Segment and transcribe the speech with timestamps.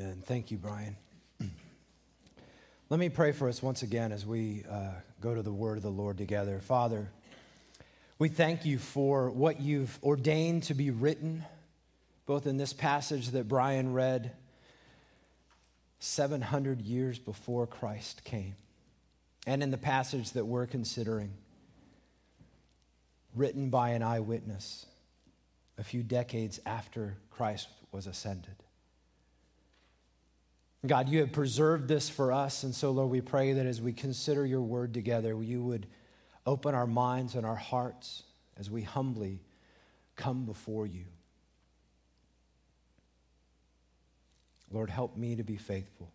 [0.00, 0.22] Amen.
[0.24, 0.96] Thank you, Brian.
[2.88, 5.82] Let me pray for us once again as we uh, go to the word of
[5.82, 6.60] the Lord together.
[6.60, 7.10] Father,
[8.16, 11.44] we thank you for what you've ordained to be written,
[12.26, 14.30] both in this passage that Brian read
[15.98, 18.54] 700 years before Christ came,
[19.48, 21.32] and in the passage that we're considering,
[23.34, 24.86] written by an eyewitness
[25.76, 28.54] a few decades after Christ was ascended.
[30.86, 32.62] God, you have preserved this for us.
[32.62, 35.86] And so, Lord, we pray that as we consider your word together, you would
[36.46, 38.22] open our minds and our hearts
[38.56, 39.40] as we humbly
[40.16, 41.04] come before you.
[44.70, 46.12] Lord, help me to be faithful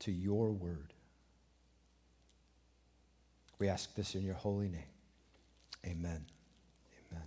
[0.00, 0.92] to your word.
[3.58, 4.82] We ask this in your holy name.
[5.86, 6.24] Amen.
[7.10, 7.24] Amen.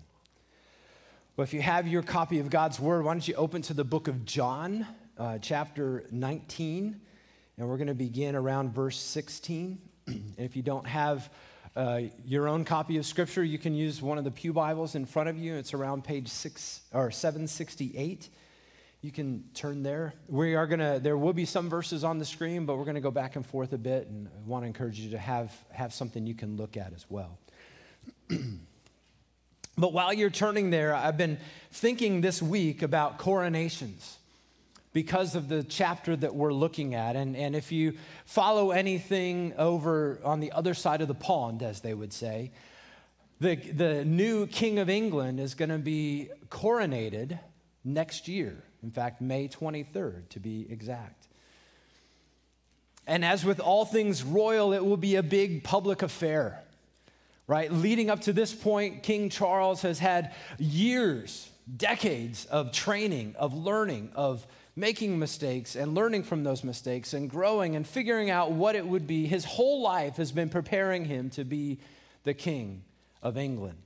[1.35, 3.83] Well, if you have your copy of God's word, why don't you open to the
[3.83, 4.85] book of John?
[5.17, 6.99] Uh, chapter 19,
[7.57, 9.79] and we're going to begin around verse 16.
[10.07, 11.29] and if you don't have
[11.75, 15.05] uh, your own copy of Scripture, you can use one of the Pew Bibles in
[15.05, 15.55] front of you.
[15.55, 18.29] It's around page six or 768.
[19.01, 20.13] You can turn there.
[20.27, 20.99] We are gonna.
[20.99, 23.73] There will be some verses on the screen, but we're gonna go back and forth
[23.73, 26.77] a bit, and I want to encourage you to have have something you can look
[26.77, 27.37] at as well.
[29.77, 31.37] but while you're turning there, I've been
[31.71, 34.17] thinking this week about coronations
[34.97, 37.15] because of the chapter that we're looking at.
[37.15, 37.93] And, and if you
[38.25, 42.51] follow anything over on the other side of the pond, as they would say,
[43.39, 47.37] the, the new King of England is going to be coronated
[47.85, 48.63] next year.
[48.81, 51.27] In fact, May 23rd, to be exact.
[53.05, 56.63] And as with all things royal, it will be a big public affair,
[57.45, 57.71] right?
[57.71, 64.09] Leading up to this point, King Charles has had years, decades of training, of learning,
[64.15, 64.47] of
[64.77, 69.07] making mistakes and learning from those mistakes and growing and figuring out what it would
[69.07, 69.25] be.
[69.25, 71.79] His whole life has been preparing him to be
[72.23, 72.83] the king
[73.23, 73.79] of England.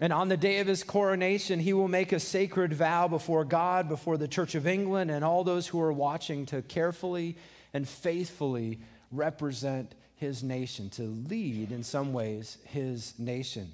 [0.00, 3.88] And on the day of his coronation, he will make a sacred vow before God,
[3.88, 7.36] before the Church of England, and all those who are watching to carefully
[7.74, 8.80] and faithfully
[9.12, 13.70] represent his nation, to lead in some ways his nation.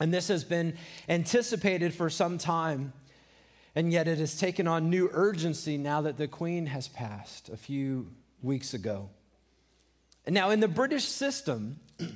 [0.00, 0.76] And this has been
[1.08, 2.92] anticipated for some time.
[3.76, 7.58] And yet it has taken on new urgency now that the Queen has passed a
[7.58, 8.10] few
[8.42, 9.10] weeks ago.
[10.26, 11.78] Now, in the British system,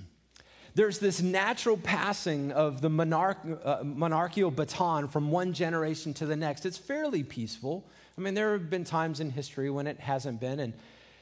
[0.74, 6.34] there's this natural passing of the monarch, uh, monarchical baton from one generation to the
[6.34, 6.64] next.
[6.64, 7.86] It's fairly peaceful.
[8.16, 10.72] I mean, there have been times in history when it hasn't been, and,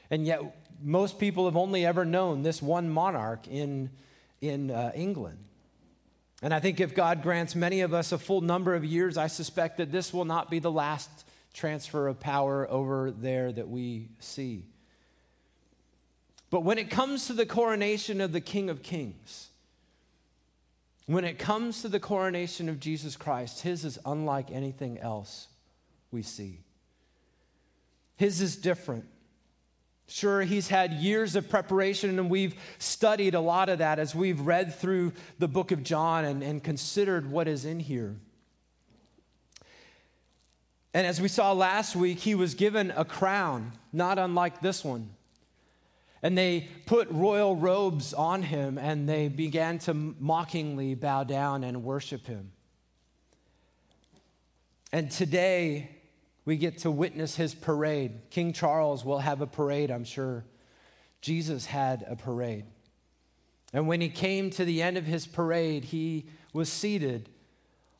[0.09, 0.41] and yet
[0.81, 3.89] most people have only ever known this one monarch in,
[4.39, 5.39] in uh, England.
[6.41, 9.27] And I think if God grants many of us a full number of years, I
[9.27, 11.09] suspect that this will not be the last
[11.53, 14.65] transfer of power over there that we see.
[16.49, 19.49] But when it comes to the coronation of the King of Kings,
[21.05, 25.47] when it comes to the coronation of Jesus Christ, his is unlike anything else
[26.11, 26.59] we see.
[28.15, 29.05] His is different.
[30.11, 34.41] Sure, he's had years of preparation, and we've studied a lot of that as we've
[34.41, 38.15] read through the book of John and, and considered what is in here.
[40.95, 45.11] And as we saw last week, he was given a crown, not unlike this one.
[46.23, 51.83] And they put royal robes on him, and they began to mockingly bow down and
[51.83, 52.51] worship him.
[54.91, 55.91] And today,
[56.49, 58.21] we get to witness his parade.
[58.31, 60.43] King Charles will have a parade, I'm sure.
[61.21, 62.65] Jesus had a parade.
[63.71, 67.29] And when he came to the end of his parade, he was seated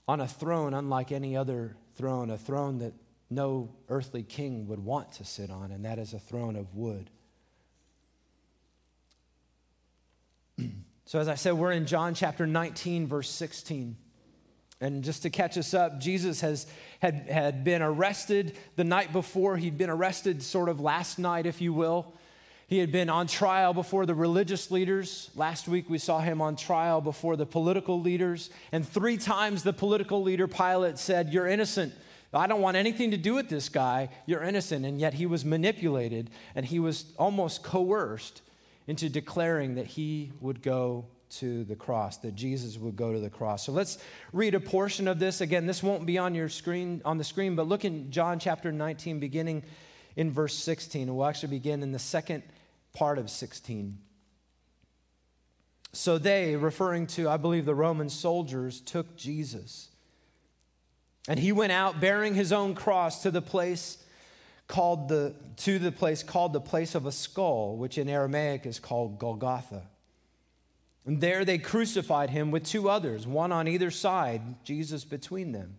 [0.08, 2.94] on a throne unlike any other throne, a throne that
[3.30, 7.12] no earthly king would want to sit on, and that is a throne of wood.
[11.06, 13.96] so, as I said, we're in John chapter 19, verse 16.
[14.82, 16.66] And just to catch us up, Jesus has,
[17.00, 19.58] had, had been arrested the night before.
[19.58, 22.14] He'd been arrested sort of last night, if you will.
[22.68, 25.32] He had been on trial before the religious leaders.
[25.36, 28.52] Last week we saw him on trial before the political leaders.
[28.72, 31.94] And three times the political leader, Pilate, said, You're innocent.
[32.32, 34.10] I don't want anything to do with this guy.
[34.28, 34.86] You're innocent.
[34.86, 38.44] And yet he was manipulated and he was almost coerced
[38.86, 43.30] into declaring that he would go to the cross, that Jesus would go to the
[43.30, 43.66] cross.
[43.66, 43.98] So let's
[44.34, 45.42] read a portion of this.
[45.42, 48.72] Again, this won't be on your screen on the screen, but look in John chapter
[48.72, 49.64] 19 beginning
[50.16, 51.08] in verse 16.
[51.08, 52.44] And we'll actually begin in the second
[52.94, 53.98] part of 16.
[55.92, 59.90] So they, referring to I believe the Roman soldiers, took Jesus
[61.28, 63.98] And he went out bearing his own cross to the place
[64.68, 68.80] called the to the place called the place of a skull, which in Aramaic is
[68.80, 69.84] called Golgotha.
[71.06, 75.78] And there they crucified him with two others, one on either side, Jesus between them.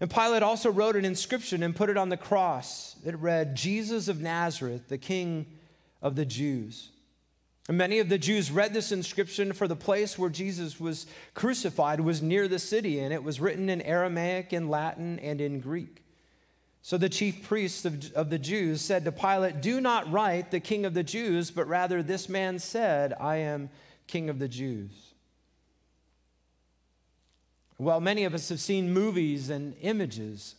[0.00, 2.96] And Pilate also wrote an inscription and put it on the cross.
[3.06, 5.46] It read, Jesus of Nazareth, the King
[6.02, 6.90] of the Jews.
[7.68, 12.00] And many of the Jews read this inscription, for the place where Jesus was crucified
[12.00, 16.03] was near the city, and it was written in Aramaic, in Latin, and in Greek.
[16.86, 20.60] So the chief priests of, of the Jews said to Pilate, Do not write the
[20.60, 23.70] king of the Jews, but rather this man said, I am
[24.06, 24.90] king of the Jews.
[27.78, 30.56] Well, many of us have seen movies and images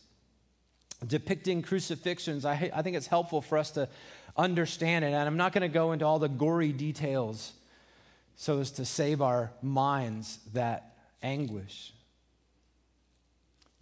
[1.06, 2.44] depicting crucifixions.
[2.44, 3.88] I, I think it's helpful for us to
[4.36, 5.12] understand it.
[5.12, 7.52] And I'm not going to go into all the gory details
[8.34, 11.92] so as to save our minds that anguish.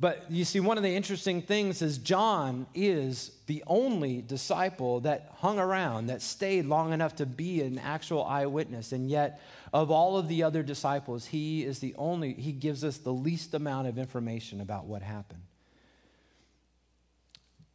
[0.01, 5.31] But you see, one of the interesting things is John is the only disciple that
[5.37, 8.91] hung around, that stayed long enough to be an actual eyewitness.
[8.91, 9.41] And yet,
[9.73, 13.55] of all of the other disciples, he is the only, he gives us the least
[13.55, 15.43] amount of information about what happened.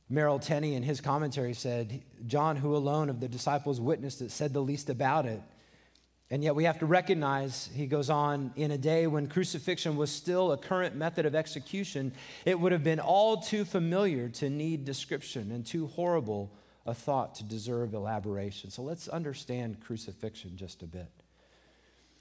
[0.10, 4.54] Merrill Tenney, in his commentary, said, John, who alone of the disciples witnessed it, said
[4.54, 5.42] the least about it.
[6.32, 10.12] And yet we have to recognize, he goes on, in a day when crucifixion was
[10.12, 12.12] still a current method of execution,
[12.46, 16.52] it would have been all too familiar to need description and too horrible
[16.86, 18.70] a thought to deserve elaboration.
[18.70, 21.10] So let's understand crucifixion just a bit.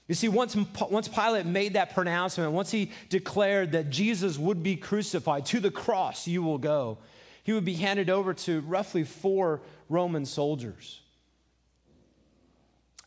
[0.07, 0.57] You see, once,
[0.89, 5.69] once Pilate made that pronouncement, once he declared that Jesus would be crucified, to the
[5.69, 6.97] cross you will go,
[7.43, 10.99] he would be handed over to roughly four Roman soldiers.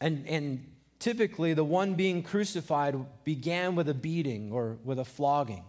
[0.01, 0.65] And, and
[1.03, 5.65] typically the one being crucified began with a beating or with a flogging.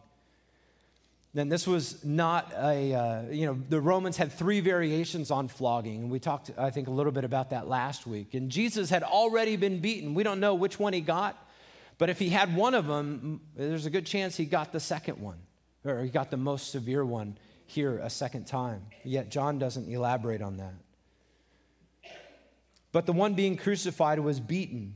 [1.33, 6.03] Then this was not a, uh, you know, the Romans had three variations on flogging.
[6.03, 8.35] And we talked, I think, a little bit about that last week.
[8.35, 10.13] And Jesus had already been beaten.
[10.13, 11.35] We don't know which one he got,
[11.97, 15.19] but if he had one of them, there's a good chance he got the second
[15.19, 15.39] one,
[15.83, 18.83] or he got the most severe one here a second time.
[19.03, 20.75] Yet John doesn't elaborate on that.
[22.91, 24.93] But the one being crucified was beaten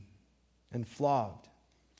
[0.72, 1.48] and flogged.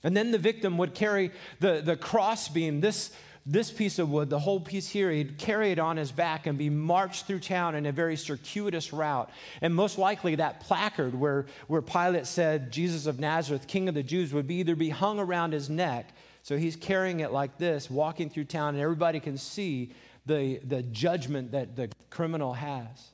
[0.05, 3.11] And then the victim would carry the, the crossbeam, this,
[3.45, 6.59] this piece of wood, the whole piece here, he'd carry it on his back and
[6.59, 9.31] be marched through town in a very circuitous route.
[9.61, 14.03] And most likely that placard where, where Pilate said, Jesus of Nazareth, King of the
[14.03, 16.11] Jews, would be either be hung around his neck.
[16.43, 19.93] So he's carrying it like this, walking through town, and everybody can see
[20.27, 23.11] the, the judgment that the criminal has.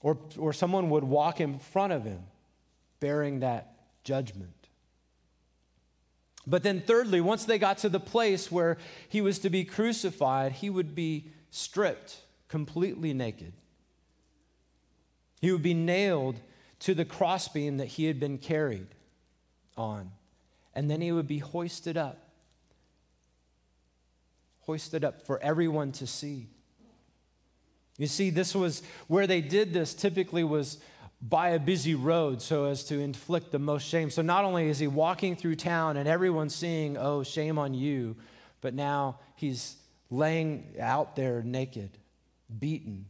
[0.00, 2.20] Or, or someone would walk in front of him
[3.00, 3.74] bearing that
[4.04, 4.50] judgment.
[6.46, 8.78] But then, thirdly, once they got to the place where
[9.08, 13.52] he was to be crucified, he would be stripped, completely naked.
[15.40, 16.40] He would be nailed
[16.80, 18.88] to the crossbeam that he had been carried
[19.76, 20.12] on.
[20.74, 22.30] And then he would be hoisted up.
[24.60, 26.48] Hoisted up for everyone to see.
[27.98, 30.78] You see, this was where they did this typically was
[31.20, 34.10] by a busy road so as to inflict the most shame.
[34.10, 38.16] So not only is he walking through town and everyone's seeing, oh, shame on you,
[38.60, 39.76] but now he's
[40.10, 41.90] laying out there naked,
[42.58, 43.06] beaten,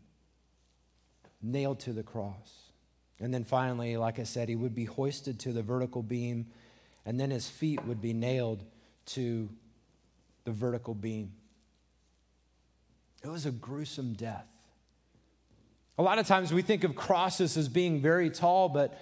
[1.42, 2.52] nailed to the cross.
[3.20, 6.46] And then finally, like I said, he would be hoisted to the vertical beam,
[7.04, 8.62] and then his feet would be nailed
[9.06, 9.48] to
[10.44, 11.32] the vertical beam.
[13.22, 14.46] It was a gruesome death.
[15.98, 19.00] A lot of times we think of crosses as being very tall, but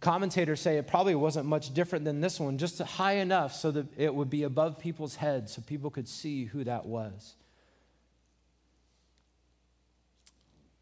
[0.00, 3.86] commentators say it probably wasn't much different than this one, just high enough so that
[3.96, 7.34] it would be above people's heads so people could see who that was.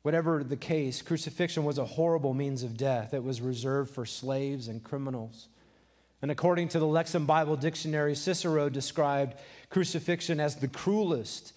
[0.03, 3.13] Whatever the case, crucifixion was a horrible means of death.
[3.13, 5.49] It was reserved for slaves and criminals.
[6.23, 9.37] And according to the Lexham Bible Dictionary, Cicero described
[9.69, 11.55] crucifixion as the cruelest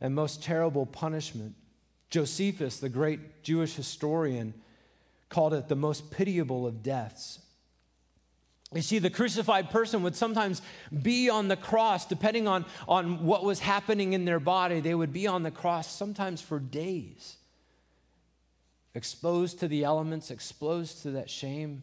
[0.00, 1.54] and most terrible punishment.
[2.12, 4.52] Josephus, the great Jewish historian,
[5.30, 7.38] called it the most pitiable of deaths.
[8.74, 10.60] You see, the crucified person would sometimes
[11.02, 14.80] be on the cross, depending on, on what was happening in their body.
[14.80, 17.38] They would be on the cross sometimes for days,
[18.94, 21.82] exposed to the elements, exposed to that shame.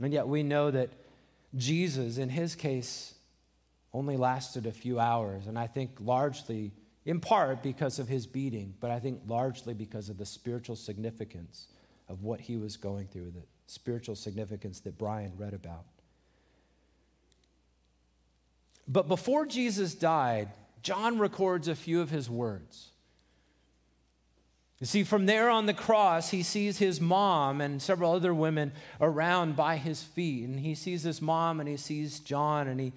[0.00, 0.90] And yet we know that
[1.56, 3.14] Jesus, in his case,
[3.92, 6.70] only lasted a few hours, and I think largely
[7.08, 11.68] in part because of his beating, but I think largely because of the spiritual significance
[12.06, 15.86] of what he was going through, the spiritual significance that Brian read about.
[18.86, 20.50] But before Jesus died,
[20.82, 22.90] John records a few of his words.
[24.78, 28.70] You see, from there on the cross, he sees his mom and several other women
[29.00, 30.46] around by his feet.
[30.46, 32.92] And he sees his mom and he sees John and he,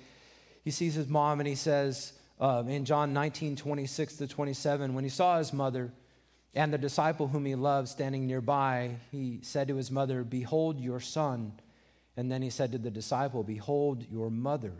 [0.65, 2.11] he sees his mom and he says
[2.41, 5.93] uh, in John 19, 26 to 27, when he saw his mother
[6.55, 10.99] and the disciple whom he loved standing nearby, he said to his mother, Behold your
[10.99, 11.53] son.
[12.17, 14.73] And then he said to the disciple, Behold your mother.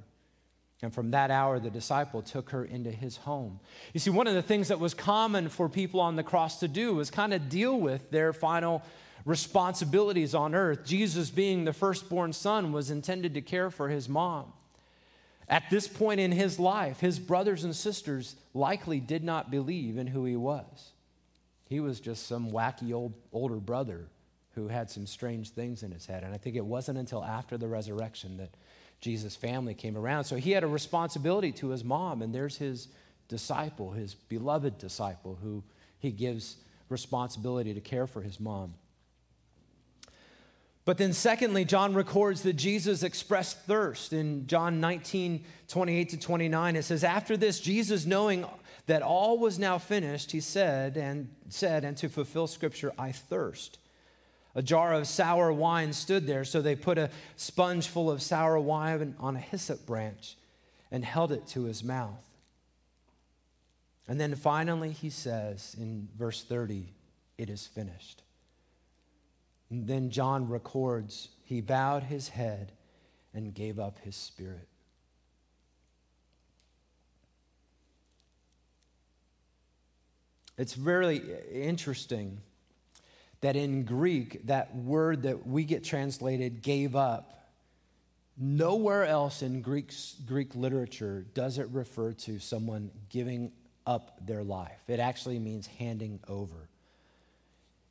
[0.82, 3.60] And from that hour, the disciple took her into his home.
[3.94, 6.68] You see, one of the things that was common for people on the cross to
[6.68, 8.82] do was kind of deal with their final
[9.24, 10.84] responsibilities on earth.
[10.84, 14.52] Jesus, being the firstborn son, was intended to care for his mom.
[15.52, 20.08] At this point in his life, his brothers and sisters likely did not believe in
[20.08, 20.92] who he was.
[21.68, 24.08] He was just some wacky old older brother
[24.56, 26.24] who had some strange things in his head.
[26.24, 28.56] And I think it wasn't until after the resurrection that
[29.02, 30.24] Jesus' family came around.
[30.24, 32.88] So he had a responsibility to his mom, and there's his
[33.28, 35.64] disciple, his beloved disciple, who
[36.00, 38.74] he gives responsibility to care for his mom.
[40.84, 44.14] But then, secondly, John records that Jesus expressed thirst.
[44.14, 48.46] In John 19, 28 to 29, it says, After this, Jesus, knowing
[48.88, 53.78] that all was now finished, he said, and said, and to fulfill scripture, I thirst.
[54.56, 58.60] A jar of sour wine stood there, so they put a sponge full of sour
[58.60, 60.36] wine on a hyssop branch
[60.90, 62.26] and held it to his mouth.
[64.08, 66.92] And then finally, he says in verse 30,
[67.38, 68.24] It is finished.
[69.72, 72.74] And then John records, He bowed his head
[73.34, 74.68] and gave up his spirit.
[80.58, 82.40] It's really interesting
[83.40, 87.50] that in Greek, that word that we get translated gave up,
[88.38, 89.92] nowhere else in Greek,
[90.28, 93.52] Greek literature does it refer to someone giving
[93.88, 94.82] up their life.
[94.88, 96.68] It actually means handing over.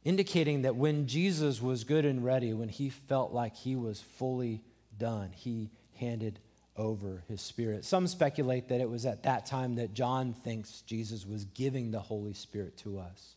[0.04, 4.62] Indicating that when Jesus was good and ready, when he felt like he was fully
[4.98, 6.38] done, he handed
[6.76, 7.84] over his spirit.
[7.84, 12.00] Some speculate that it was at that time that John thinks Jesus was giving the
[12.00, 13.34] Holy Spirit to us.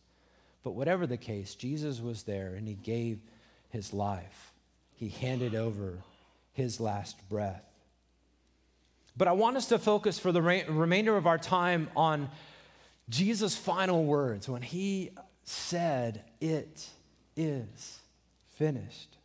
[0.62, 3.20] But whatever the case, Jesus was there and he gave
[3.68, 4.52] his life.
[4.94, 5.98] He handed over
[6.54, 7.62] his last breath.
[9.16, 12.30] But I want us to focus for the re- remainder of our time on
[13.10, 15.10] Jesus' final words when he
[15.44, 16.88] said, It
[17.36, 17.98] is
[18.56, 19.16] finished.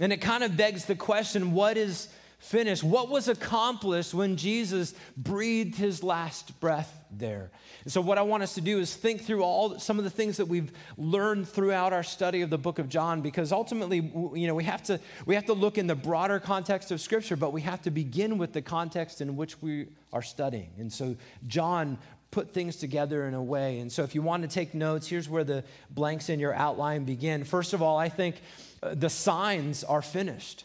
[0.00, 2.08] And it kind of begs the question what is
[2.44, 2.84] finished?
[2.84, 7.50] What was accomplished when Jesus breathed his last breath there?
[7.84, 10.10] And so, what I want us to do is think through all some of the
[10.10, 13.98] things that we've learned throughout our study of the book of John, because ultimately,
[14.34, 17.36] you know, we have to we have to look in the broader context of Scripture,
[17.36, 20.70] but we have to begin with the context in which we are studying.
[20.78, 21.98] And so, John
[22.34, 23.78] put things together in a way.
[23.78, 27.04] And so, if you want to take notes, here's where the blanks in your outline
[27.04, 27.44] begin.
[27.44, 28.34] First of all, I think
[28.82, 30.64] uh, the signs are finished.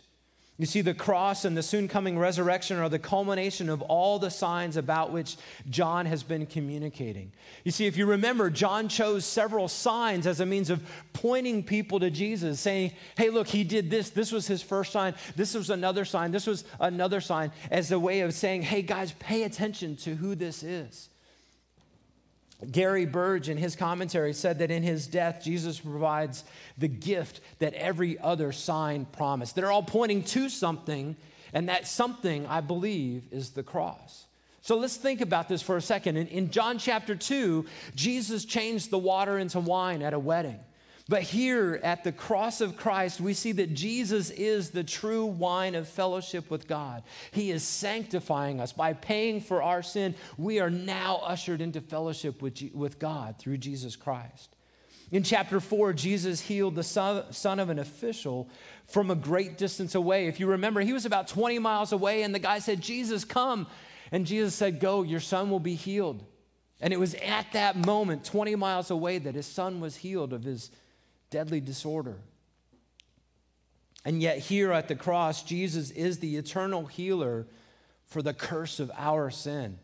[0.57, 4.31] You see, the cross and the soon coming resurrection are the culmination of all the
[4.31, 5.37] signs about which
[5.69, 7.31] John has been communicating.
[7.63, 10.81] You see, if you remember, John chose several signs as a means of
[11.13, 14.09] pointing people to Jesus, saying, hey, look, he did this.
[14.09, 15.13] This was his first sign.
[15.35, 16.31] This was another sign.
[16.31, 20.33] This was another sign, as a way of saying, hey, guys, pay attention to who
[20.33, 21.09] this is.
[22.71, 26.43] Gary Burge, in his commentary, said that in his death, Jesus provides
[26.77, 29.55] the gift that every other sign promised.
[29.55, 31.15] They're all pointing to something,
[31.53, 34.25] and that something, I believe, is the cross.
[34.61, 36.17] So let's think about this for a second.
[36.17, 40.59] In, in John chapter 2, Jesus changed the water into wine at a wedding.
[41.09, 45.73] But here at the cross of Christ, we see that Jesus is the true wine
[45.73, 47.01] of fellowship with God.
[47.31, 48.73] He is sanctifying us.
[48.73, 53.57] By paying for our sin, we are now ushered into fellowship with, with God through
[53.57, 54.55] Jesus Christ.
[55.11, 58.47] In chapter 4, Jesus healed the son, son of an official
[58.85, 60.27] from a great distance away.
[60.27, 63.65] If you remember, he was about 20 miles away, and the guy said, Jesus, come.
[64.11, 66.23] And Jesus said, Go, your son will be healed.
[66.79, 70.43] And it was at that moment, 20 miles away, that his son was healed of
[70.43, 70.69] his
[71.29, 72.17] deadly disorder.
[74.05, 77.47] And yet, here at the cross, Jesus is the eternal healer
[78.05, 79.77] for the curse of our sin.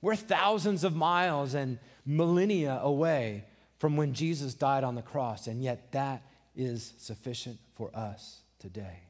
[0.00, 3.44] We're thousands of miles and millennia away
[3.78, 6.22] from when Jesus died on the cross, and yet that
[6.54, 9.00] is sufficient for us today.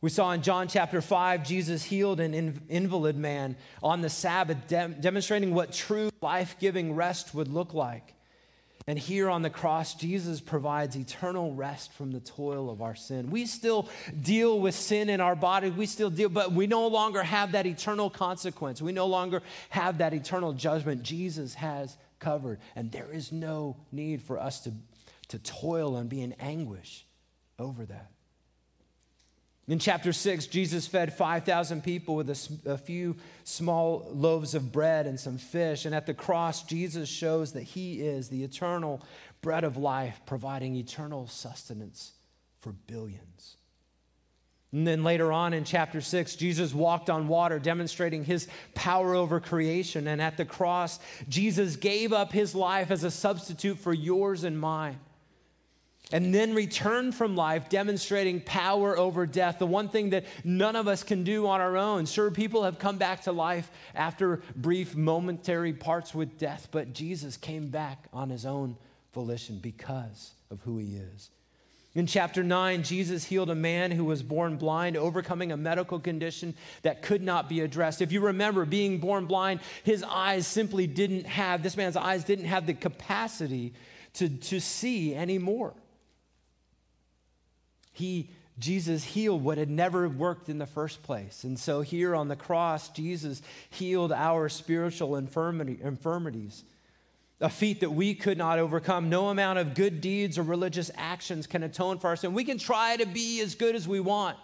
[0.00, 5.54] We saw in John chapter 5, Jesus healed an invalid man on the Sabbath, demonstrating
[5.54, 8.14] what true life giving rest would look like.
[8.88, 13.30] And here on the cross, Jesus provides eternal rest from the toil of our sin.
[13.30, 13.88] We still
[14.20, 15.70] deal with sin in our body.
[15.70, 18.80] We still deal, but we no longer have that eternal consequence.
[18.80, 21.02] We no longer have that eternal judgment.
[21.02, 22.60] Jesus has covered.
[22.76, 24.72] And there is no need for us to,
[25.28, 27.04] to toil and be in anguish
[27.58, 28.12] over that.
[29.68, 35.08] In chapter 6, Jesus fed 5,000 people with a, a, few small loaves of bread
[35.08, 35.84] and some fish.
[35.84, 39.02] And at the cross, Jesus shows that he is the eternal
[39.42, 42.12] bread of life, providing eternal sustenance
[42.60, 43.56] for billions.
[44.70, 49.40] And then later on in chapter 6, Jesus walked on water, demonstrating his power over
[49.40, 50.06] creation.
[50.06, 54.60] And at the cross, Jesus gave up his life as a substitute for yours and
[54.60, 55.00] mine
[56.12, 60.86] and then return from life demonstrating power over death, the one thing that none of
[60.86, 62.06] us can do on our own.
[62.06, 67.36] Sure, people have come back to life after brief momentary parts with death, but Jesus
[67.36, 68.76] came back on his own
[69.12, 71.30] volition because of who he is.
[71.96, 76.54] In chapter 9, Jesus healed a man who was born blind, overcoming a medical condition
[76.82, 78.02] that could not be addressed.
[78.02, 82.44] If you remember being born blind, his eyes simply didn't have, this man's eyes didn't
[82.44, 83.72] have the capacity
[84.12, 85.72] to, to see anymore.
[87.96, 91.44] He Jesus healed what had never worked in the first place.
[91.44, 96.64] And so here on the cross, Jesus healed our spiritual infirmity, infirmities,
[97.38, 99.10] a feat that we could not overcome.
[99.10, 102.32] No amount of good deeds or religious actions can atone for our sin.
[102.32, 104.38] We can try to be as good as we want,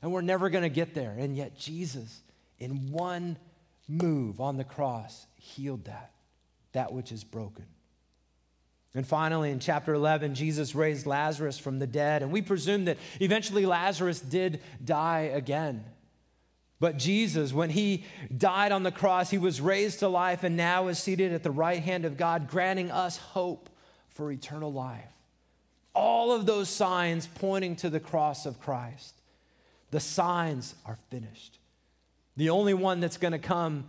[0.00, 1.14] and we're never going to get there.
[1.18, 2.22] And yet, Jesus,
[2.58, 3.36] in one
[3.88, 6.12] move on the cross, healed that,
[6.72, 7.66] that which is broken.
[8.94, 12.22] And finally, in chapter 11, Jesus raised Lazarus from the dead.
[12.22, 15.84] And we presume that eventually Lazarus did die again.
[16.80, 18.04] But Jesus, when he
[18.36, 21.50] died on the cross, he was raised to life and now is seated at the
[21.50, 23.68] right hand of God, granting us hope
[24.08, 25.04] for eternal life.
[25.94, 29.14] All of those signs pointing to the cross of Christ.
[29.90, 31.58] The signs are finished.
[32.36, 33.84] The only one that's going to come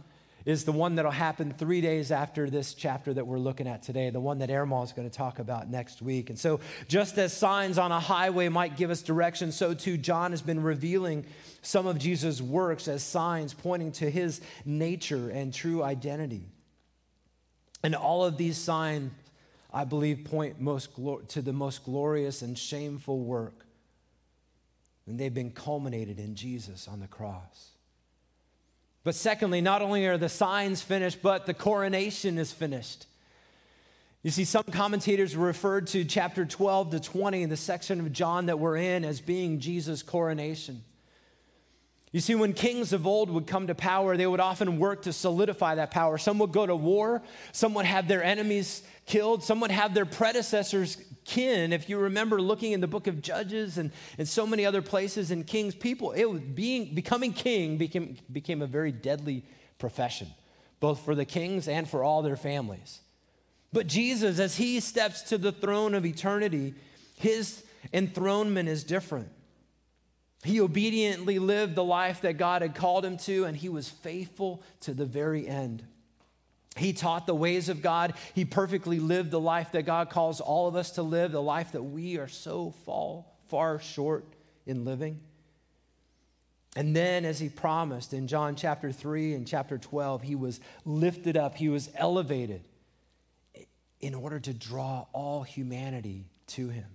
[0.45, 4.09] is the one that'll happen three days after this chapter that we're looking at today,
[4.09, 6.29] the one that Ermal is going to talk about next week.
[6.29, 10.31] And so, just as signs on a highway might give us direction, so too John
[10.31, 11.25] has been revealing
[11.61, 16.49] some of Jesus' works as signs pointing to his nature and true identity.
[17.83, 19.11] And all of these signs,
[19.73, 20.89] I believe, point most
[21.29, 23.65] to the most glorious and shameful work.
[25.07, 27.71] And they've been culminated in Jesus on the cross.
[29.03, 33.07] But secondly, not only are the signs finished, but the coronation is finished.
[34.23, 38.59] You see, some commentators referred to chapter 12 to 20, the section of John that
[38.59, 40.83] we're in, as being Jesus' coronation.
[42.11, 45.13] You see, when kings of old would come to power, they would often work to
[45.13, 46.17] solidify that power.
[46.17, 47.21] Some would go to war,
[47.53, 51.71] some would have their enemies killed, some would have their predecessors kin.
[51.71, 55.31] If you remember looking in the book of Judges and, and so many other places
[55.31, 59.45] and Kings, people, it was being, becoming king became, became a very deadly
[59.79, 60.27] profession,
[60.81, 62.99] both for the kings and for all their families.
[63.71, 66.73] But Jesus, as he steps to the throne of eternity,
[67.15, 69.29] his enthronement is different.
[70.43, 74.63] He obediently lived the life that God had called him to, and he was faithful
[74.81, 75.83] to the very end.
[76.77, 78.13] He taught the ways of God.
[78.33, 81.73] He perfectly lived the life that God calls all of us to live, the life
[81.73, 84.25] that we are so far, far short
[84.65, 85.19] in living.
[86.75, 91.35] And then, as he promised in John chapter 3 and chapter 12, he was lifted
[91.35, 92.63] up, he was elevated
[93.99, 96.85] in order to draw all humanity to him.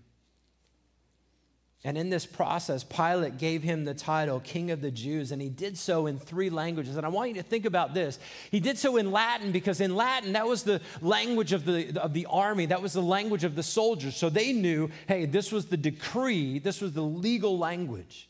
[1.87, 5.49] And in this process, Pilate gave him the title King of the Jews, and he
[5.49, 6.97] did so in three languages.
[6.97, 8.19] And I want you to think about this.
[8.51, 12.13] He did so in Latin because in Latin, that was the language of the, of
[12.13, 14.17] the army, that was the language of the soldiers.
[14.17, 18.29] So they knew hey, this was the decree, this was the legal language.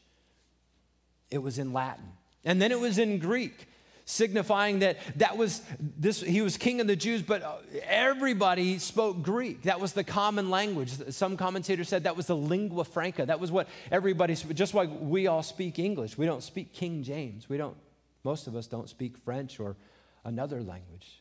[1.30, 2.12] It was in Latin.
[2.44, 3.68] And then it was in Greek
[4.06, 9.20] signifying that that was this he was king of the jews but uh, everybody spoke
[9.20, 9.64] greek.
[9.64, 10.92] That was the common language.
[11.12, 13.26] Some commentators said that was the lingua franca.
[13.26, 16.16] That was what everybody just like we all speak english.
[16.16, 17.48] We don't speak king james.
[17.48, 17.76] We don't
[18.22, 19.76] most of us don't speak french or
[20.24, 21.20] another language.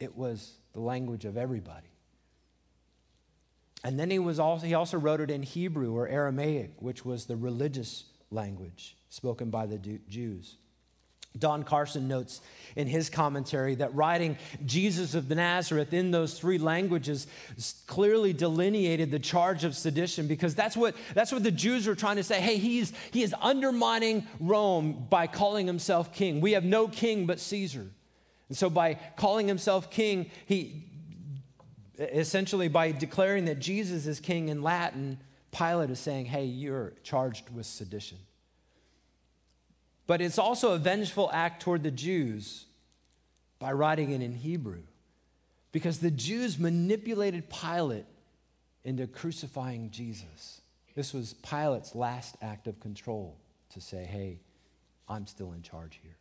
[0.00, 1.88] It was the language of everybody.
[3.84, 7.26] And then he was also he also wrote it in hebrew or aramaic which was
[7.26, 9.76] the religious language spoken by the
[10.08, 10.56] jews
[11.38, 12.40] Don Carson notes
[12.76, 17.26] in his commentary that writing Jesus of Nazareth in those three languages
[17.86, 22.16] clearly delineated the charge of sedition because that's what, that's what the Jews were trying
[22.16, 22.40] to say.
[22.40, 26.40] Hey, he's, he is undermining Rome by calling himself king.
[26.40, 27.86] We have no king but Caesar.
[28.48, 30.84] And so by calling himself king, he,
[31.98, 35.18] essentially, by declaring that Jesus is king in Latin,
[35.50, 38.18] Pilate is saying, hey, you're charged with sedition.
[40.06, 42.66] But it's also a vengeful act toward the Jews
[43.58, 44.82] by writing it in Hebrew.
[45.72, 48.06] Because the Jews manipulated Pilate
[48.84, 50.60] into crucifying Jesus.
[50.94, 53.36] This was Pilate's last act of control
[53.70, 54.40] to say, hey,
[55.08, 56.16] I'm still in charge here.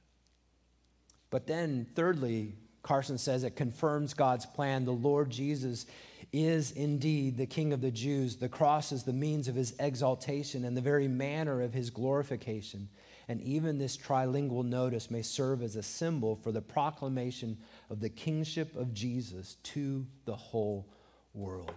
[1.30, 4.86] But then, thirdly, Carson says it confirms God's plan.
[4.86, 5.86] The Lord Jesus
[6.32, 8.38] is indeed the King of the Jews.
[8.38, 12.90] The cross is the means of his exaltation and the very manner of his glorification.
[13.28, 17.58] And even this trilingual notice may serve as a symbol for the proclamation
[17.90, 20.88] of the kingship of Jesus to the whole
[21.34, 21.74] world.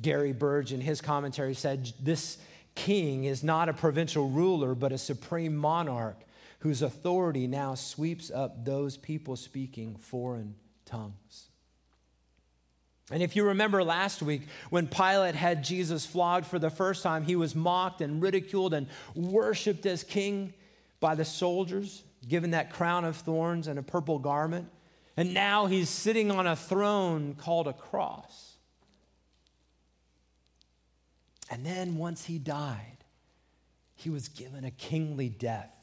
[0.00, 2.38] Gary Burge, in his commentary, said this
[2.74, 6.22] king is not a provincial ruler, but a supreme monarch
[6.60, 11.50] whose authority now sweeps up those people speaking foreign tongues.
[13.10, 17.22] And if you remember last week, when Pilate had Jesus flogged for the first time,
[17.24, 20.52] he was mocked and ridiculed and worshiped as king
[20.98, 24.68] by the soldiers, given that crown of thorns and a purple garment.
[25.16, 28.56] And now he's sitting on a throne called a cross.
[31.48, 33.04] And then once he died,
[33.94, 35.75] he was given a kingly death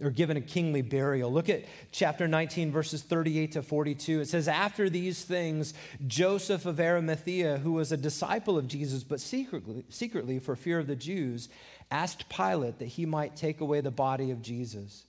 [0.00, 1.32] or given a kingly burial.
[1.32, 4.20] Look at chapter 19, verses 38 to 42.
[4.20, 5.72] It says, After these things,
[6.06, 10.88] Joseph of Arimathea, who was a disciple of Jesus, but secretly, secretly for fear of
[10.88, 11.48] the Jews,
[11.90, 15.04] asked Pilate that he might take away the body of Jesus.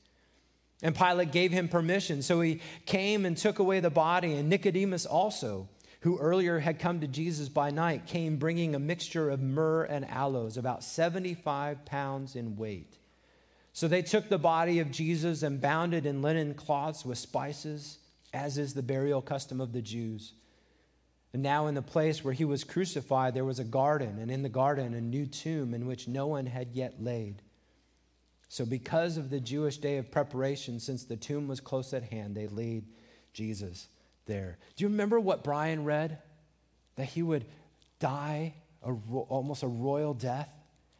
[0.83, 2.21] And Pilate gave him permission.
[2.21, 5.67] So he came and took away the body, and Nicodemus also
[6.05, 10.07] who earlier had come to Jesus by night, came bringing a mixture of myrrh and
[10.07, 12.99] aloes, about 75 pounds in weight.
[13.75, 17.97] So they took the body of Jesus and bound it in linen cloths with spices,
[18.33, 20.31] as is the burial custom of the Jews.
[21.33, 24.43] And now, in the place where he was crucified, there was a garden, and in
[24.43, 27.41] the garden, a new tomb in which no one had yet laid.
[28.47, 32.33] So, because of the Jewish day of preparation, since the tomb was close at hand,
[32.33, 32.85] they laid
[33.33, 33.89] Jesus
[34.25, 34.57] there.
[34.77, 36.19] Do you remember what Brian read?
[36.95, 37.43] That he would
[37.99, 38.93] die a,
[39.27, 40.54] almost a royal death?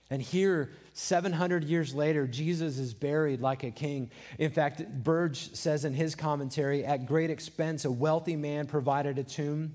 [0.09, 4.11] And here, 700 years later, Jesus is buried like a king.
[4.37, 9.23] In fact, Burge says in his commentary, at great expense, a wealthy man provided a
[9.23, 9.73] tomb.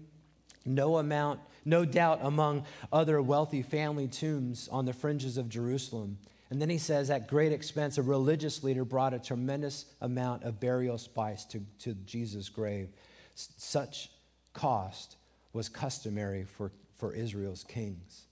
[0.64, 6.18] No amount, no doubt among other wealthy family tombs on the fringes of Jerusalem.
[6.50, 10.60] And then he says, at great expense, a religious leader brought a tremendous amount of
[10.60, 12.88] burial spice to, to Jesus' grave.
[13.34, 14.10] Such
[14.52, 15.16] cost
[15.52, 18.26] was customary for, for Israel's kings.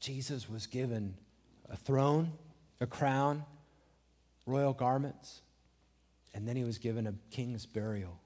[0.00, 1.14] Jesus was given
[1.68, 2.32] a throne,
[2.80, 3.44] a crown,
[4.46, 5.42] royal garments,
[6.34, 8.18] and then he was given a king's burial.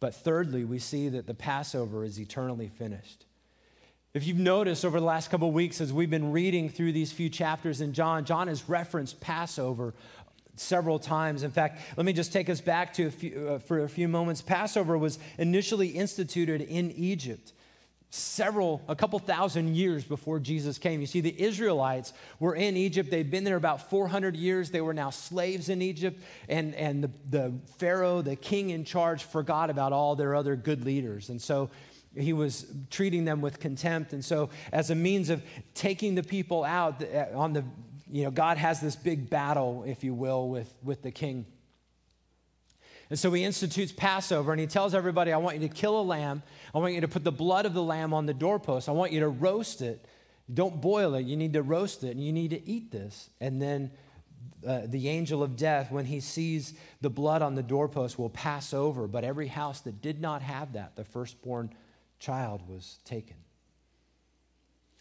[0.00, 3.24] But thirdly, we see that the Passover is eternally finished.
[4.14, 7.28] If you've noticed over the last couple weeks as we've been reading through these few
[7.28, 9.94] chapters in John, John has referenced Passover
[10.56, 11.42] several times.
[11.42, 14.08] In fact, let me just take us back to a few, uh, for a few
[14.08, 14.40] moments.
[14.40, 17.52] Passover was initially instituted in Egypt
[18.10, 21.00] several, a couple thousand years before Jesus came.
[21.00, 23.10] You see, the Israelites were in Egypt.
[23.10, 24.70] They'd been there about 400 years.
[24.70, 26.22] They were now slaves in Egypt.
[26.48, 30.84] And, and the, the Pharaoh, the king in charge, forgot about all their other good
[30.84, 31.28] leaders.
[31.28, 31.70] And so
[32.16, 34.12] he was treating them with contempt.
[34.12, 35.42] And so, as a means of
[35.74, 37.64] taking the people out on the
[38.10, 41.46] you know, God has this big battle, if you will, with, with the king.
[43.10, 46.02] And so he institutes Passover and he tells everybody, I want you to kill a
[46.02, 46.42] lamb.
[46.74, 48.88] I want you to put the blood of the lamb on the doorpost.
[48.88, 50.04] I want you to roast it.
[50.52, 51.24] Don't boil it.
[51.24, 53.30] You need to roast it and you need to eat this.
[53.40, 53.90] And then
[54.66, 58.74] uh, the angel of death, when he sees the blood on the doorpost, will pass
[58.74, 59.06] over.
[59.06, 61.70] But every house that did not have that, the firstborn
[62.18, 63.36] child was taken.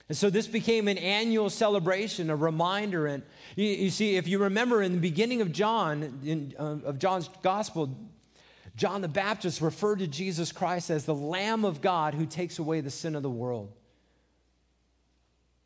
[0.10, 3.08] And so this became an annual celebration, a reminder.
[3.08, 3.24] And
[3.56, 7.30] you, you see, if you remember in the beginning of John, in, uh, of John's
[7.44, 7.98] gospel,
[8.76, 12.80] John the Baptist referred to Jesus Christ as the Lamb of God who takes away
[12.80, 13.74] the sin of the world.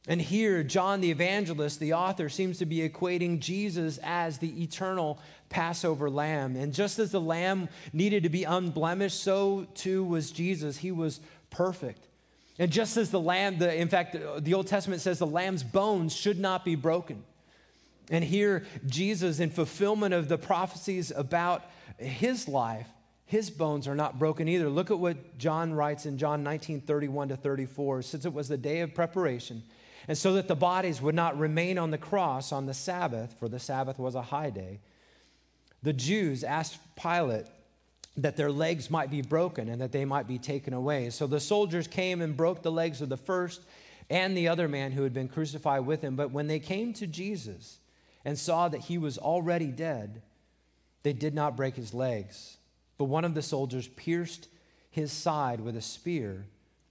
[0.07, 5.19] And here, John the evangelist, the author, seems to be equating Jesus as the eternal
[5.49, 6.55] Passover lamb.
[6.55, 10.77] And just as the lamb needed to be unblemished, so too was Jesus.
[10.77, 11.19] He was
[11.51, 12.07] perfect.
[12.59, 16.15] And just as the lamb, the, in fact, the Old Testament says the lamb's bones
[16.15, 17.23] should not be broken.
[18.09, 21.65] And here, Jesus, in fulfillment of the prophecies about
[21.97, 22.87] his life,
[23.25, 24.69] his bones are not broken either.
[24.69, 28.01] Look at what John writes in John 19 31 to 34.
[28.01, 29.63] Since it was the day of preparation,
[30.09, 33.47] and so that the bodies would not remain on the cross on the Sabbath, for
[33.47, 34.79] the Sabbath was a high day,
[35.81, 37.45] the Jews asked Pilate
[38.17, 41.09] that their legs might be broken and that they might be taken away.
[41.09, 43.61] So the soldiers came and broke the legs of the first
[44.09, 46.15] and the other man who had been crucified with him.
[46.15, 47.79] But when they came to Jesus
[48.25, 50.21] and saw that he was already dead,
[51.03, 52.57] they did not break his legs.
[52.97, 54.49] But one of the soldiers pierced
[54.89, 56.45] his side with a spear,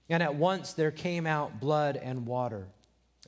[0.09, 2.67] and at once there came out blood and water.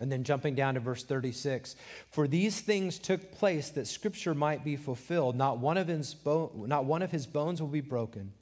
[0.03, 1.77] And then jumping down to verse 36
[2.11, 5.37] For these things took place that scripture might be fulfilled.
[5.37, 8.33] Not one of his, bo- not one of his bones will be broken.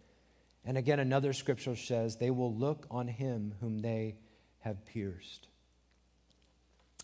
[0.66, 4.16] And again, another scripture says, They will look on him whom they
[4.62, 5.46] have pierced.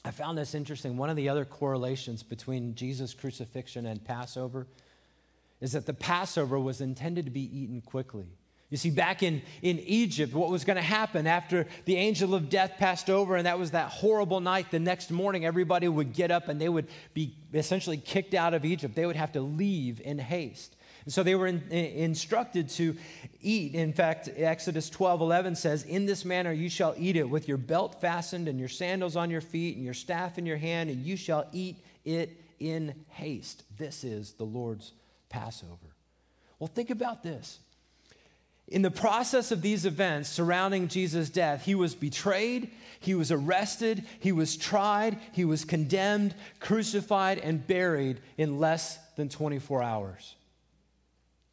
[0.03, 0.97] I found this interesting.
[0.97, 4.65] One of the other correlations between Jesus' crucifixion and Passover
[5.61, 8.25] is that the Passover was intended to be eaten quickly.
[8.69, 12.49] You see, back in, in Egypt, what was going to happen after the angel of
[12.49, 16.31] death passed over, and that was that horrible night, the next morning, everybody would get
[16.31, 18.93] up and they would be essentially kicked out of Egypt.
[18.93, 20.75] They would have to leave in haste.
[21.05, 22.97] And so they were in, in, instructed to
[23.41, 23.73] eat.
[23.73, 27.57] In fact, Exodus 12 11 says, In this manner you shall eat it, with your
[27.57, 31.05] belt fastened and your sandals on your feet and your staff in your hand, and
[31.05, 33.63] you shall eat it in haste.
[33.77, 34.91] This is the Lord's
[35.29, 35.95] Passover.
[36.59, 37.59] Well, think about this.
[38.67, 44.03] In the process of these events surrounding Jesus' death, he was betrayed, he was arrested,
[44.19, 50.35] he was tried, he was condemned, crucified, and buried in less than 24 hours.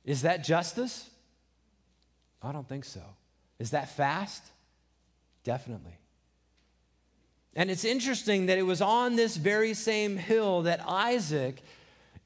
[0.05, 1.09] Is that justice?
[2.43, 3.03] I don't think so.
[3.59, 4.43] Is that fast?
[5.45, 5.97] Definitely.
[7.55, 11.63] And it's interesting that it was on this very same hill that Isaac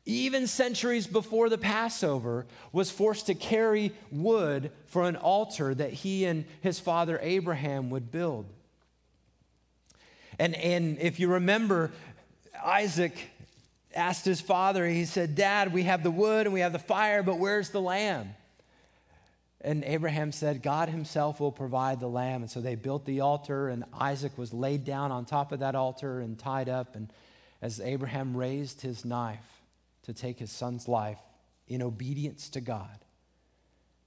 [0.09, 6.25] even centuries before the Passover, was forced to carry wood for an altar that he
[6.25, 8.47] and his father Abraham would build.
[10.39, 11.93] And, and if you remember,
[12.65, 13.19] Isaac
[13.95, 17.23] asked his father, he said, Dad, we have the wood and we have the fire,
[17.23, 18.31] but where's the lamb?
[19.61, 22.41] And Abraham said, God himself will provide the lamb.
[22.41, 25.75] And so they built the altar, and Isaac was laid down on top of that
[25.75, 26.97] altar and tied up.
[26.97, 27.13] And
[27.61, 29.58] as Abraham raised his knife,
[30.09, 31.21] to take his son's life
[31.69, 33.05] in obedience to God,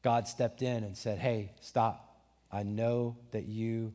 [0.01, 2.17] God stepped in and said, Hey, stop.
[2.51, 3.93] I know that you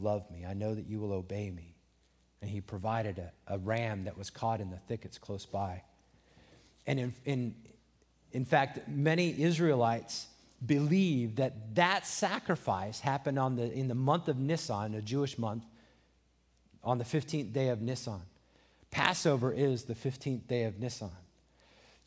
[0.00, 0.46] love me.
[0.46, 1.76] I know that you will obey me.
[2.40, 5.82] And he provided a, a ram that was caught in the thickets close by.
[6.86, 7.54] And in, in,
[8.32, 10.26] in fact, many Israelites
[10.64, 15.64] believe that that sacrifice happened on the, in the month of Nisan, a Jewish month,
[16.82, 18.22] on the 15th day of Nisan.
[18.90, 21.10] Passover is the 15th day of Nisan.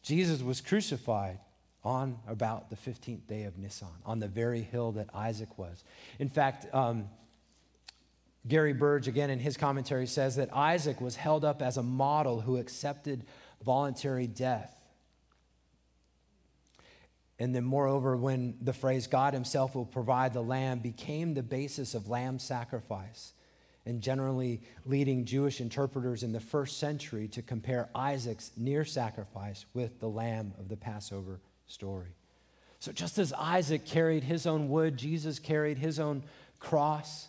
[0.05, 1.39] Jesus was crucified
[1.83, 5.83] on about the 15th day of Nisan, on the very hill that Isaac was.
[6.19, 7.09] In fact, um,
[8.47, 12.39] Gary Burge, again in his commentary, says that Isaac was held up as a model
[12.39, 13.25] who accepted
[13.63, 14.71] voluntary death.
[17.39, 21.95] And then, moreover, when the phrase God Himself will provide the lamb became the basis
[21.95, 23.33] of lamb sacrifice,
[23.85, 29.99] and generally leading Jewish interpreters in the first century to compare Isaac's near sacrifice with
[29.99, 32.15] the lamb of the Passover story.
[32.79, 36.23] So, just as Isaac carried his own wood, Jesus carried his own
[36.59, 37.27] cross.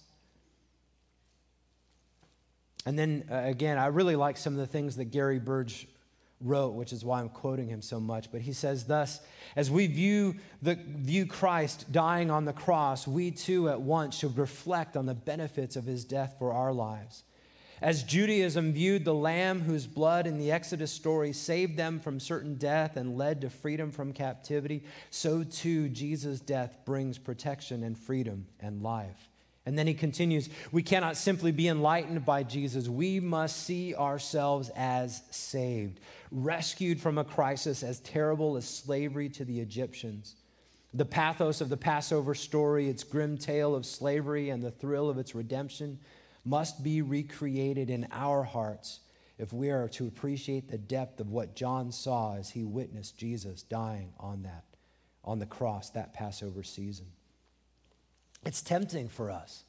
[2.84, 5.86] And then uh, again, I really like some of the things that Gary Burge
[6.40, 8.30] wrote, which is why I'm quoting him so much.
[8.30, 9.20] But he says, Thus,
[9.54, 14.36] as we view, the, view Christ dying on the cross, we too at once should
[14.36, 17.22] reflect on the benefits of his death for our lives.
[17.82, 22.54] As Judaism viewed the Lamb whose blood in the Exodus story saved them from certain
[22.54, 28.46] death and led to freedom from captivity, so too Jesus' death brings protection and freedom
[28.60, 29.28] and life.
[29.66, 32.88] And then he continues We cannot simply be enlightened by Jesus.
[32.88, 36.00] We must see ourselves as saved,
[36.30, 40.36] rescued from a crisis as terrible as slavery to the Egyptians.
[40.94, 45.18] The pathos of the Passover story, its grim tale of slavery and the thrill of
[45.18, 45.98] its redemption,
[46.44, 49.00] must be recreated in our hearts
[49.36, 53.62] if we are to appreciate the depth of what John saw as he witnessed Jesus
[53.62, 54.64] dying on that,
[55.24, 57.06] on the cross that Passover season.
[58.44, 59.64] It's tempting for us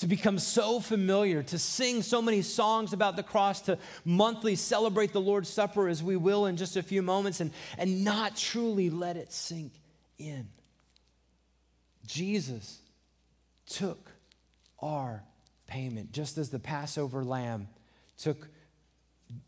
[0.00, 5.12] to become so familiar, to sing so many songs about the cross, to monthly celebrate
[5.12, 8.88] the Lord's Supper as we will in just a few moments, and, and not truly
[8.88, 9.72] let it sink
[10.18, 10.48] in.
[12.06, 12.80] Jesus
[13.66, 14.10] took
[14.80, 15.22] our
[15.66, 17.68] payment, just as the Passover lamb
[18.16, 18.48] took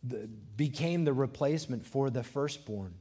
[0.05, 2.95] the, became the replacement for the firstborn.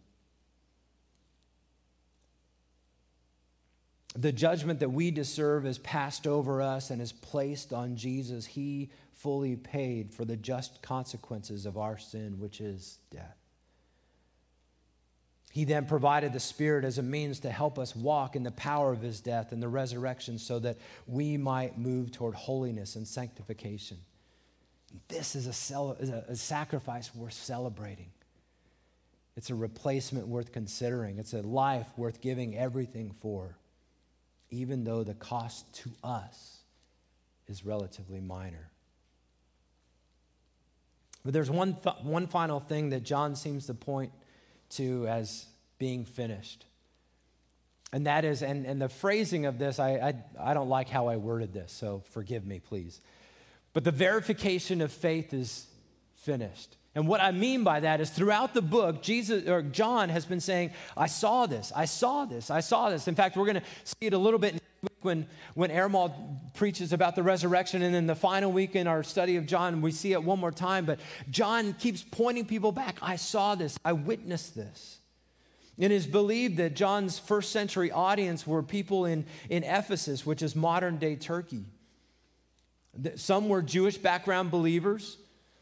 [4.15, 8.45] The judgment that we deserve is passed over us and is placed on Jesus.
[8.45, 13.37] He fully paid for the just consequences of our sin, which is death.
[15.51, 18.93] He then provided the Spirit as a means to help us walk in the power
[18.93, 23.97] of His death and the resurrection so that we might move toward holiness and sanctification.
[25.07, 25.97] This is a, cel-
[26.27, 28.11] a sacrifice worth celebrating.
[29.35, 31.17] It's a replacement worth considering.
[31.17, 33.57] It's a life worth giving everything for,
[34.51, 36.59] even though the cost to us
[37.47, 38.69] is relatively minor.
[41.23, 44.11] But there's one, th- one final thing that John seems to point
[44.71, 45.45] to as
[45.77, 46.65] being finished.
[47.93, 49.91] And that is, and, and the phrasing of this, I,
[50.39, 53.01] I, I don't like how I worded this, so forgive me, please.
[53.73, 55.67] But the verification of faith is
[56.15, 56.77] finished.
[56.93, 60.41] And what I mean by that is throughout the book, Jesus or John has been
[60.41, 63.07] saying, I saw this, I saw this, I saw this.
[63.07, 64.61] In fact, we're going to see it a little bit
[65.01, 66.13] when, when Ermald
[66.53, 67.81] preaches about the resurrection.
[67.81, 70.51] And then the final week in our study of John, we see it one more
[70.51, 70.85] time.
[70.85, 70.99] But
[71.29, 72.97] John keeps pointing people back.
[73.01, 74.97] I saw this, I witnessed this.
[75.77, 80.55] It is believed that John's first century audience were people in, in Ephesus, which is
[80.55, 81.63] modern day Turkey.
[83.15, 85.17] Some were Jewish background believers.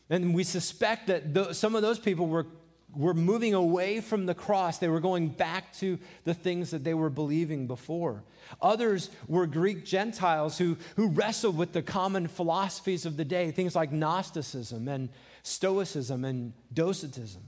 [0.10, 2.48] And we suspect that th- some of those people were,
[2.96, 4.80] were moving away from the cross.
[4.80, 8.24] They were going back to the things that they were believing before.
[8.62, 13.76] Others were Greek Gentiles who, who wrestled with the common philosophies of the day, things
[13.76, 15.10] like Gnosticism and
[15.44, 17.44] Stoicism and Docetism.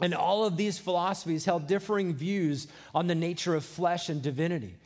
[0.00, 4.76] And all of these philosophies held differing views on the nature of flesh and divinity.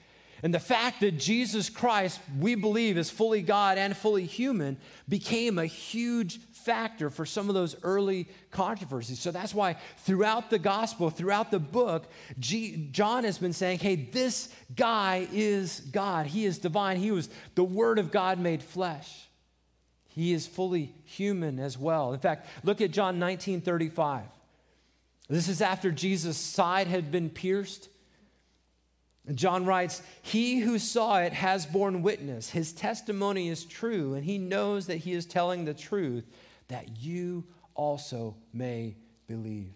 [0.43, 4.77] And the fact that Jesus Christ, we believe, is fully God and fully human,
[5.09, 9.19] became a huge factor for some of those early controversies.
[9.19, 12.07] So that's why throughout the gospel, throughout the book,
[12.39, 16.27] G- John has been saying, hey, this guy is God.
[16.27, 16.99] He is divine.
[16.99, 19.29] He was the Word of God made flesh.
[20.09, 22.13] He is fully human as well.
[22.13, 24.25] In fact, look at John 19 35.
[25.29, 27.89] This is after Jesus' side had been pierced.
[29.35, 32.51] John writes, He who saw it has borne witness.
[32.51, 36.25] His testimony is true, and he knows that he is telling the truth,
[36.69, 39.73] that you also may believe.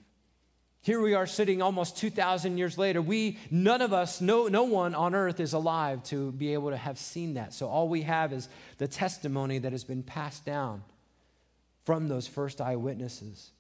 [0.83, 3.01] Here we are sitting almost 2,000 years later.
[3.01, 6.77] We, none of us, no, no one on earth is alive to be able to
[6.77, 7.55] have seen that.
[7.55, 10.83] So all we have is the testimony that has been passed down
[11.85, 13.53] from those first eyewitnesses.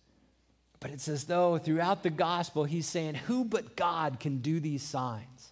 [0.81, 4.83] But it's as though throughout the gospel, he's saying, Who but God can do these
[4.83, 5.51] signs?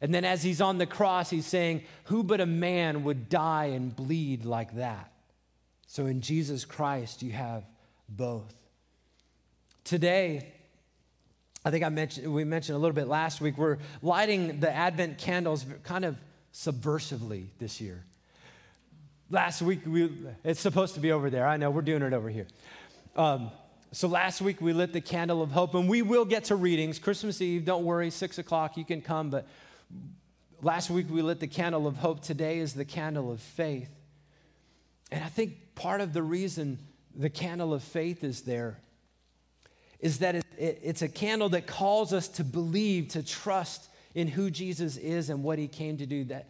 [0.00, 3.66] And then as he's on the cross, he's saying, Who but a man would die
[3.66, 5.12] and bleed like that?
[5.86, 7.64] So in Jesus Christ, you have
[8.08, 8.54] both.
[9.84, 10.52] Today,
[11.64, 15.18] I think I mentioned, we mentioned a little bit last week, we're lighting the Advent
[15.18, 16.16] candles kind of
[16.52, 18.04] subversively this year.
[19.30, 20.10] Last week, we,
[20.44, 21.46] it's supposed to be over there.
[21.46, 22.46] I know, we're doing it over here.
[23.16, 23.50] Um,
[23.92, 26.98] so last week, we lit the candle of hope, and we will get to readings.
[26.98, 29.46] Christmas Eve, don't worry, six o'clock, you can come, but
[30.60, 32.20] Last week we lit the candle of hope.
[32.20, 33.90] Today is the candle of faith.
[35.10, 36.78] And I think part of the reason
[37.14, 38.78] the candle of faith is there
[40.00, 44.28] is that it, it, it's a candle that calls us to believe, to trust in
[44.28, 46.24] who Jesus is and what he came to do.
[46.24, 46.48] That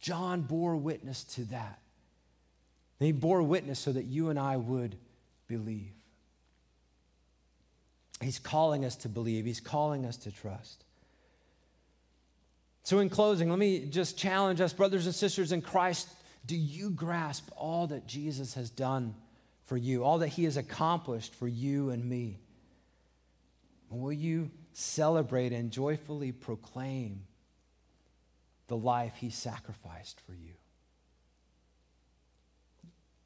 [0.00, 1.78] John bore witness to that.
[3.00, 4.96] He bore witness so that you and I would
[5.48, 5.92] believe.
[8.20, 10.83] He's calling us to believe, he's calling us to trust.
[12.84, 16.06] So, in closing, let me just challenge us, brothers and sisters in Christ.
[16.46, 19.14] Do you grasp all that Jesus has done
[19.64, 22.38] for you, all that he has accomplished for you and me?
[23.90, 27.22] will you celebrate and joyfully proclaim
[28.66, 30.52] the life he sacrificed for you?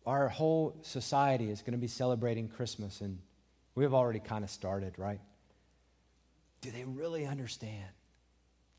[0.04, 3.18] Our whole society is going to be celebrating Christmas, and
[3.74, 5.20] we've already kind of started, right?
[6.60, 7.88] Do they really understand?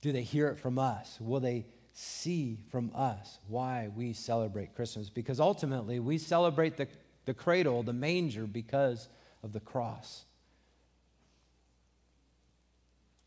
[0.02, 1.18] Do they hear it from us?
[1.20, 5.10] Will they see from us why we celebrate Christmas?
[5.10, 6.88] Because ultimately, we celebrate the,
[7.26, 9.10] the cradle, the manger, because
[9.44, 10.26] of the cross.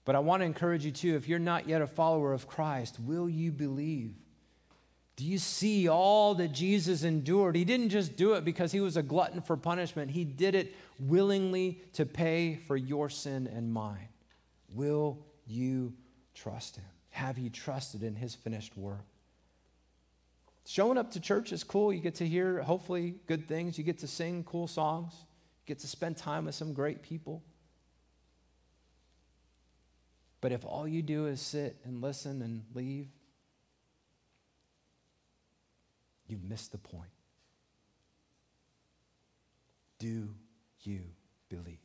[0.05, 2.99] But I want to encourage you too if you're not yet a follower of Christ,
[2.99, 4.15] will you believe?
[5.17, 7.55] Do you see all that Jesus endured?
[7.55, 10.75] He didn't just do it because he was a glutton for punishment, he did it
[10.99, 14.09] willingly to pay for your sin and mine.
[14.75, 15.93] Will you
[16.35, 16.85] trust him?
[17.11, 19.05] Have you trusted in his finished work?
[20.65, 21.93] Showing up to church is cool.
[21.93, 23.77] You get to hear, hopefully, good things.
[23.77, 25.13] You get to sing cool songs.
[25.19, 27.43] You get to spend time with some great people.
[30.41, 33.09] But if all you do is sit and listen and leave,
[36.27, 37.11] you've missed the point.
[39.99, 40.35] Do
[40.81, 41.03] you
[41.49, 41.82] believe?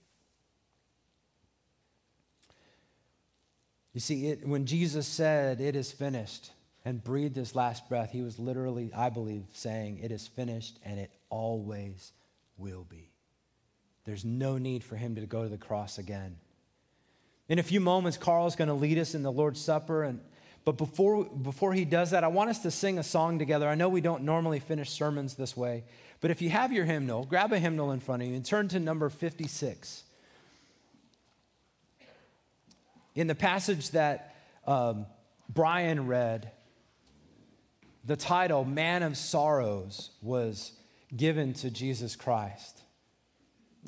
[3.97, 6.51] You see, it, when Jesus said, It is finished,
[6.85, 10.99] and breathed his last breath, he was literally, I believe, saying, It is finished, and
[10.99, 12.11] it always
[12.59, 13.09] will be.
[14.05, 16.35] There's no need for him to go to the cross again.
[17.49, 20.03] In a few moments, Carl is going to lead us in the Lord's Supper.
[20.03, 20.19] And,
[20.63, 23.67] but before, before he does that, I want us to sing a song together.
[23.67, 25.85] I know we don't normally finish sermons this way,
[26.21, 28.67] but if you have your hymnal, grab a hymnal in front of you and turn
[28.67, 30.03] to number 56.
[33.17, 34.35] In the passage that
[34.67, 35.07] um,
[35.49, 36.51] Brian read,
[38.05, 40.73] the title, Man of Sorrows, was
[41.15, 42.83] given to Jesus Christ.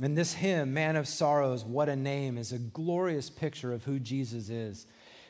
[0.02, 4.00] And this hymn, Man of Sorrows, What a Name, is a glorious picture of who
[4.00, 4.88] Jesus is.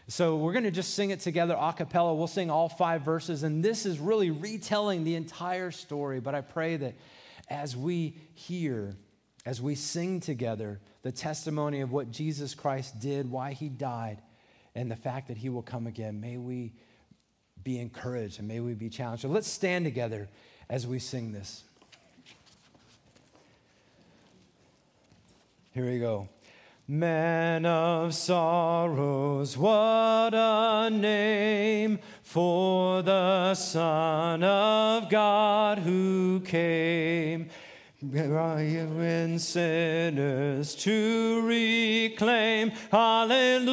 [0.08, 2.16] So we're going to just sing it together a cappella.
[2.16, 6.22] We'll sing all five verses, and this is really retelling the entire story.
[6.22, 6.96] But I pray that
[7.50, 8.96] as we hear,
[9.46, 14.22] as we sing together, the testimony of what Jesus Christ did, why he died,
[14.76, 16.74] and the fact that he will come again, may we
[17.64, 19.22] be encouraged and may we be challenged.
[19.22, 20.30] So let's stand together
[20.70, 21.64] as we sing this.
[25.74, 26.28] Here we go.
[26.88, 37.50] Man of sorrows, what a name for the Son of God who came.
[38.02, 42.72] In sinners to reclaim.
[42.90, 43.66] Hallelujah,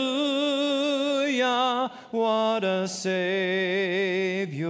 [2.10, 4.66] what a Savior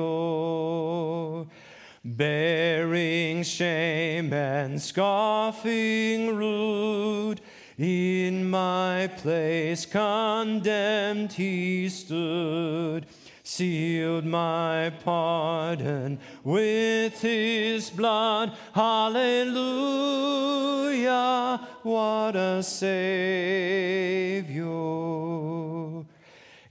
[2.04, 7.40] bearing shame and scoffing rude.
[7.78, 13.06] In my place condemned he stood,
[13.56, 18.52] sealed my pardon with his blood.
[18.74, 19.56] Hallelujah,
[21.82, 23.06] what a Savior.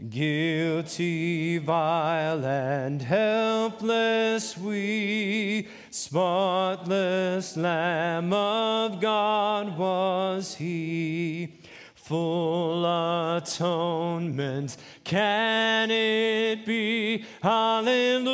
[0.10, 11.62] Guilty, vile, and helpless we, spotless Lamb of God was he.
[11.96, 17.24] Full atonement can it be?
[17.42, 18.26] Hallelujah,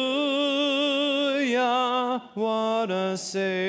[2.33, 3.61] what a Savior.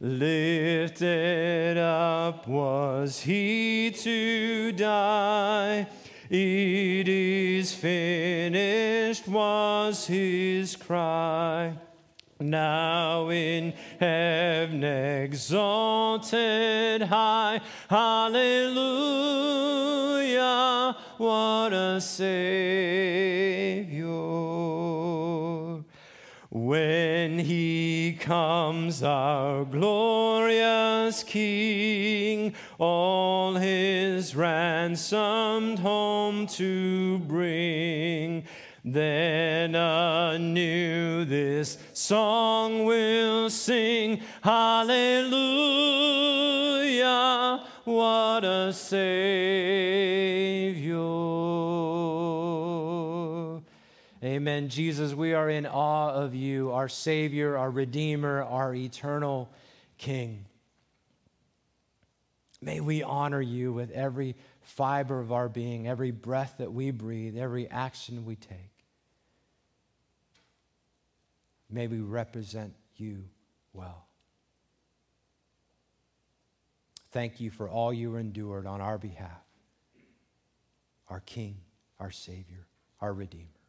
[0.00, 5.86] Lifted up was he to die.
[6.28, 11.74] It is finished was his cry.
[12.40, 16.32] Now in heaven exalted
[17.02, 17.60] high,
[17.90, 18.56] hallelujah,
[21.18, 22.40] what a Savior.
[26.52, 38.44] When he comes, our glorious King, all his ransomed home to bring,
[38.84, 44.22] then anew this song will sing.
[44.42, 45.26] Hallelujah,
[47.84, 49.60] what a Savior.
[54.22, 54.68] Amen.
[54.68, 59.50] Jesus, we are in awe of you, our Savior, our Redeemer, our eternal
[59.96, 60.44] King.
[62.60, 67.38] May we honor you with every fiber of our being, every breath that we breathe,
[67.38, 68.69] every action we take.
[71.70, 73.24] May we represent you
[73.72, 74.06] well.
[77.12, 79.42] Thank you for all you endured on our behalf,
[81.08, 81.56] our King,
[81.98, 82.66] our Savior,
[83.00, 83.59] our Redeemer.